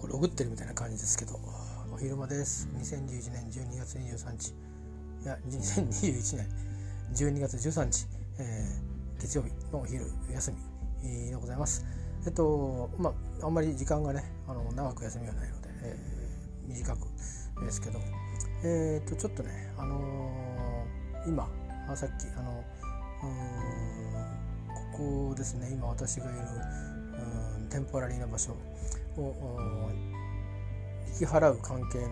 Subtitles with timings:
[0.00, 1.38] こログってるみたいな感じですけど。
[1.92, 2.66] お昼間です。
[2.74, 4.54] 2011年12月23日。
[5.22, 6.48] いや2021年。
[7.12, 8.06] 12月13日、
[8.38, 10.54] えー、月曜日のお昼休
[11.02, 11.84] みでございます。
[12.24, 17.00] えっとまああんまり時間がねあの長く休みはないので、えー、短く
[17.62, 18.00] ですけど。
[18.64, 21.46] えー、っとちょっとねあのー、今
[21.94, 22.64] さっきあの
[24.94, 25.68] ここですね。
[25.70, 26.38] 今私がいる
[27.68, 28.56] テンポラリーな場所。
[29.16, 29.90] を
[31.12, 32.08] 引き払う関係の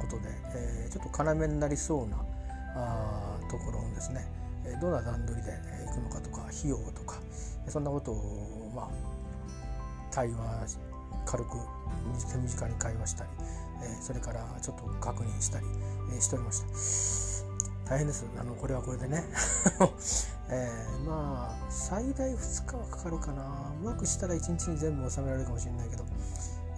[0.00, 2.24] ことで、えー、ちょっと要になりそうな
[2.74, 4.26] あところのですね。
[4.80, 5.52] どんな段取りで
[5.86, 7.18] 行くのかとか費用とか
[7.68, 8.88] そんなことをまあ
[10.10, 10.78] 対話
[11.24, 11.56] 軽く
[12.30, 13.30] 手短に会話したり、
[13.82, 15.66] えそれからちょっと確認したり、
[16.16, 17.44] えしておりまし
[17.84, 17.90] た。
[17.90, 18.24] 大変です。
[18.38, 19.24] あのこれはこれでね、
[20.48, 23.72] えー、まあ最大2日はかかるかな。
[23.80, 26.04] うまくしたら1日に全部収められるかもしれないけど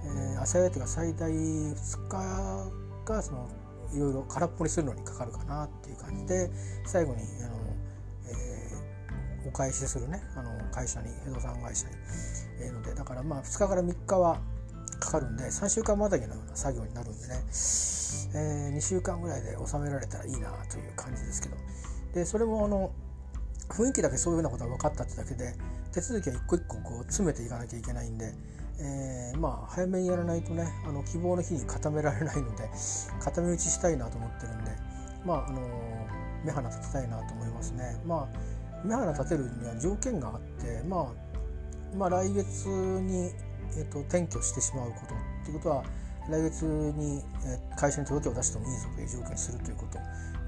[0.04, 2.70] えー、朝焼けが最大2日
[3.04, 3.48] がその
[3.94, 6.50] いろいろ空っぽにするのにかかるかなっていう感じで
[6.86, 7.56] 最後にあの、
[8.28, 11.94] えー、お返しするねあの会社に不動産会社に、
[12.60, 14.40] えー、のでだからまあ2日から3日は
[14.98, 17.34] かかるんで3週間またぎのような作業になるんでね、
[18.34, 21.56] えー、2週間ぐらいで収められたらいいなという感じですけど。
[22.14, 22.92] でそれもあの
[23.68, 25.54] 雰囲気だけそういうようなことが分かったってだけで
[25.92, 28.34] 手続きは一個一個こう詰めていかなきゃいけないんで
[28.78, 32.68] えー、まあ早めにやらないとねあの希望の日に固められないので
[33.20, 34.70] 固め打ちしたいなと思ってるんで
[35.24, 35.60] まああの
[36.44, 38.00] 目鼻立てたいなと思いますね。
[38.04, 38.52] まあ
[38.84, 43.30] 目鼻立てるには条件があって、まあ、まあ来月に、
[43.76, 45.84] えーと、転居してしまうことっていうことは
[46.28, 49.98] 来月に、え、会社に届けを出してもいいぞという条件にするということ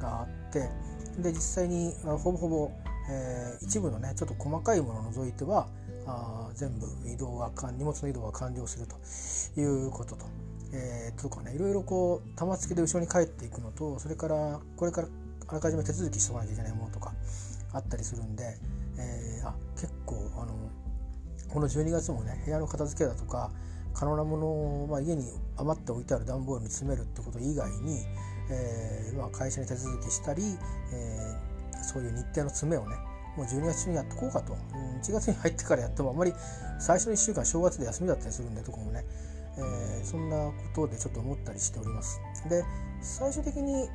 [0.00, 0.68] があって
[1.18, 2.70] で実際にほぼほぼ、
[3.10, 5.68] えー、一部のねちょっと細かいものを除いては
[6.06, 8.96] あ全部移動が荷物の移動が完了すると
[9.60, 10.26] いうことと。
[10.76, 15.08] えー、とかねいろいろこう玉突きで後ろに帰っていくのとそれからこれから
[15.46, 17.12] あらかじめ手続きしておかなきゃいけないものとか
[17.72, 18.58] あったりするんで、
[18.98, 20.54] えー、あ結構あの
[21.48, 23.52] この12月もね部屋の片付けだとか
[23.92, 25.24] 可能なものを、まあ、家に
[25.56, 28.02] 余って置いてある段ボールに詰めるってこと以外に、
[28.50, 30.42] えーまあ、会社に手続きしたり、
[30.92, 32.96] えー、そういう日程の詰めをね
[33.36, 34.56] もう12月中にやっとこうかと、
[35.02, 36.32] 1月に入ってからやってもあまり
[36.78, 39.04] 最初の1週間正月で休みだったりするんでとこもね、
[39.58, 42.20] えー、そんなことでちょっと思ったりしております。
[42.48, 42.64] で
[43.02, 43.88] 最終的に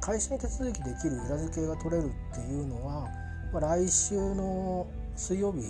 [0.00, 3.08] 会社に手続きできる裏付けが取れるっていうのは、
[3.52, 5.60] まあ、来週の水曜日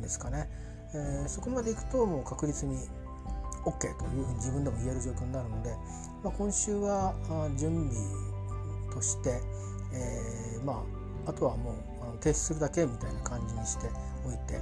[0.00, 0.48] ですかね、
[0.94, 2.76] えー、そこまでいくともう確実に
[3.64, 5.70] OK というふうに自分でも言える状況になるので、
[6.22, 7.14] まあ、今週は
[7.58, 9.40] 準備として、
[9.92, 10.84] えー、ま
[11.26, 11.74] ああとはもう
[12.18, 13.88] 提出するだけみたいな感じにして
[14.26, 14.60] おいて。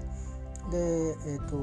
[0.70, 0.78] で
[1.26, 1.56] えっ、ー、と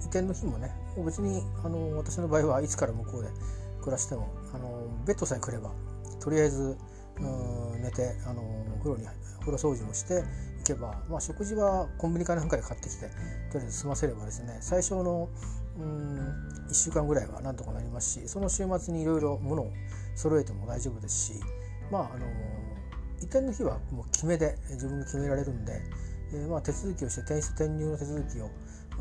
[0.00, 0.70] 移転の日もね
[1.04, 3.28] 別にあの私の場合はいつから向こうで
[3.80, 5.72] 暮らしてもあのベッドさえ来れば
[6.20, 6.76] とりあえず
[7.18, 8.42] うん寝てあの
[8.78, 9.06] 風呂に
[9.40, 10.22] 風呂掃除もして行
[10.64, 13.06] けば、まあ、食事はコンビニかなんかで買ってきて
[13.52, 15.28] とりあえず済ませればですね最初の
[15.78, 19.72] うん1週間ぐらいはなんとかなりますしその週末にいろいろ物を
[20.14, 21.40] 揃えても大丈夫ですし
[21.90, 22.26] まああの
[23.20, 25.80] 移転の日はもう決めで自分が決められるんで、
[26.32, 28.50] えー、まあ手続きをして転出転入の手続きを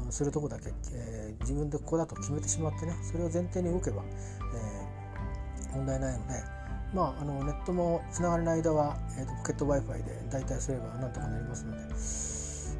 [0.10, 4.04] するとこだけ、えー、自分でここだと決めてしまってねそれを前提に動けば、
[5.64, 6.34] えー、問題ないので、
[6.94, 11.78] まあ、あのネットもつながれない間は、えーと、ポケット w i f i で代替すればなんとかなりますので、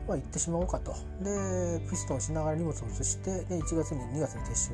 [0.08, 0.96] まあ、行ってしまおうかと。
[1.22, 4.70] でピストンしながら荷物を移してで1月に2月に撤収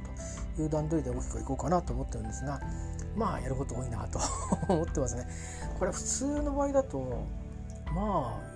[0.56, 2.60] という段取りで大きくいこうかなと思ってるんですが
[3.16, 4.20] まあやること多いなと
[4.68, 5.28] 思ってますね。
[5.80, 7.24] これ普通の場合だと
[7.94, 8.56] まあ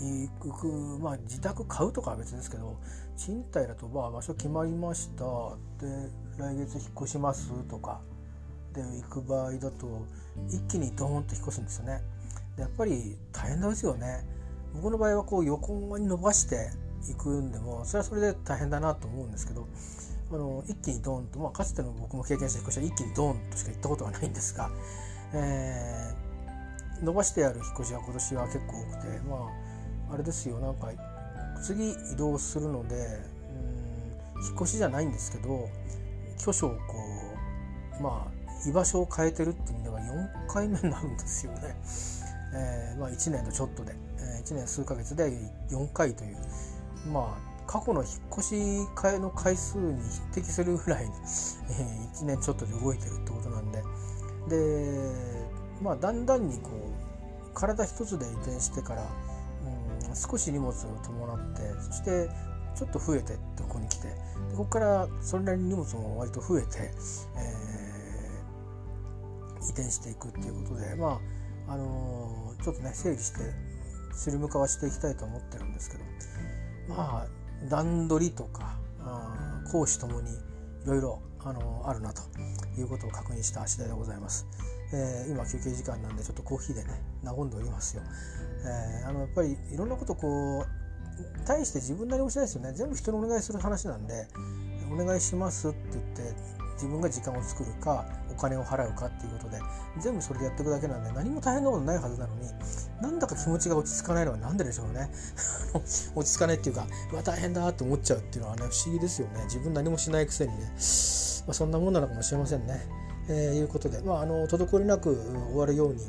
[0.00, 0.66] 行く
[1.00, 2.76] まあ自宅買うとかは別ですけど
[3.16, 5.24] 賃貸だとまあ場所決まりました
[5.84, 8.00] で来月引っ越しますとか
[8.72, 10.06] で行く場合だと
[10.48, 12.02] 一気にドーンと引っ越すんですよね。
[12.56, 14.24] でやっぱり大変ですよね。
[14.74, 16.70] 僕の場合はこう横に伸ばして
[17.10, 19.66] いくんでもそれはそれで大変だなと思うんですけど
[20.30, 24.70] あの一気にドーンと、まあ、かつての僕も経験した引っ越しは一気にドーンとしか行ったことはないんですが、
[25.32, 29.36] えー、伸ばしてやる引っ越しは今年は結構多くてま
[30.10, 30.90] ああれですよなんか
[31.62, 32.96] 次移動するので
[34.36, 35.68] うん引っ越しじゃないんですけど
[36.36, 36.76] 居所をこ
[37.98, 38.38] うまあ
[38.68, 41.76] 居場所を変えてるっていう意味では4回目になるんですよね。
[42.54, 45.30] えーまあ、1年とちょっとで、えー、1年数ヶ月で
[45.70, 46.36] 4回という
[47.12, 48.54] まあ過去の引っ越し
[48.96, 50.00] 替えの回数に
[50.32, 53.84] 匹敵するぐらい、 えー、1年ちょっとで動いてるってことなんで。
[54.48, 55.38] で
[55.82, 59.02] まあだんだんにこう体一つで移転してから、
[60.08, 60.74] うん、少し荷物を
[61.04, 62.30] 伴ってそして
[62.74, 64.14] ちょっと増えてってここに来てで
[64.56, 66.90] ここからそれなりに荷物も割と増えて、
[67.36, 71.20] えー、移転していくっていうことでま
[71.68, 73.40] ああのー、ちょっとね整理して
[74.14, 76.04] スリム化はしていきたいと思ってるんですけど
[76.88, 77.37] まあ
[77.68, 80.34] 段取りとかあ講師ともにい
[80.86, 82.22] ろいろあのあるなと
[82.78, 84.46] いうことを確認した次第でございます。
[84.92, 88.02] えー、今休憩時間なんでちょっとコーヒーでね和んでおりますよ。
[88.64, 90.78] えー、あのやっぱりいろんなことこう
[91.46, 94.28] 対して自分なりもしないですよね全部人にお願いする話なんで
[94.90, 99.58] お願いしますって言って自分が時間を作るかお金を払うかっていうことで
[99.98, 102.42] 全部それでやっていくだけなんで何も大変なことないはずなのに
[103.02, 105.10] なんだか気持ちが落ち着かないのは何ででしょうね
[106.14, 110.78] 落ち着かないっていうかうわ大変だって思っちゃうっていうのはね不思議ですよね自分何もしないくせにね、まあ、
[111.54, 113.08] そんなもんなのかもしれませんね。
[113.30, 115.14] えー、いうことで、まあ、あの滞りなく
[115.50, 116.02] 終わるように、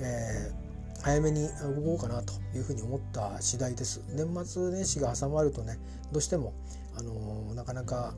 [0.00, 4.02] えー、早めに動こうかなというふうに思った次第です。
[4.08, 5.78] 年末年始が挟まるとね
[6.10, 6.52] どうしても、
[6.96, 8.14] あのなかなか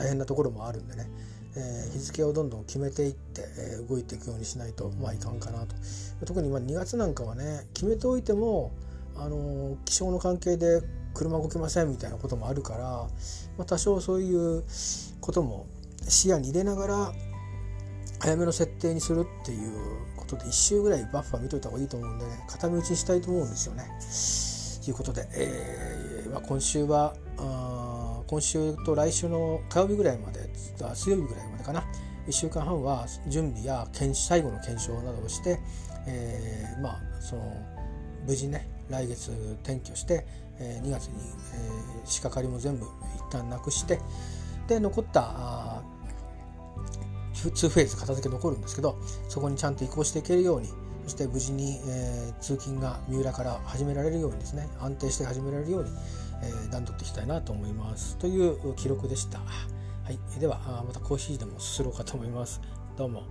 [0.00, 1.06] 大変なところもあるんでね、
[1.56, 5.76] えー、日付をどんどん決めていって、えー、動いていくようにしないとまあいかんかなと
[6.24, 8.72] 特にまあ2月なんかはね決めておいても、
[9.16, 10.82] あの気象の関係で
[11.12, 12.80] 車動きませんみたいなこともあるから、
[13.58, 14.64] まあ、多少そういう
[15.20, 15.66] ことも
[16.08, 17.12] 視野に入れながら
[18.20, 19.72] 早めの設定にするっていう
[20.16, 23.84] ことで1週ぐらいバッファー見といた方がいいと思うんでね片道にしたいと思うんですよね。
[24.84, 27.29] ということで、えーまあ、今週はあ
[28.30, 30.48] 今週と来週の火曜日ぐらいまで
[30.94, 31.82] 水曜日ぐらいまでかな。
[32.28, 35.58] 1週間半は準備や検最後の検証などをして、
[36.06, 37.42] えー、まあその
[38.28, 39.32] 無事ね来月
[39.64, 40.24] 転居して、
[40.60, 41.14] えー、2月に、
[41.54, 42.86] えー、仕掛かりも全部
[43.16, 43.98] 一旦なくして
[44.68, 45.82] で残った
[47.34, 48.96] 2フェーズ片付け残るんですけど
[49.28, 50.68] そこにちゃんと移行していけるように
[51.10, 55.90] そして無事に、えー、通勤が三浦から始められるようにですね安定して始められるように、
[56.40, 59.40] えー、段取っていきたいなと思いますという記録でした。
[59.40, 59.44] は
[60.08, 62.60] い、ではまたコーヒーでもすすろうかと思います。
[62.96, 63.24] どうも。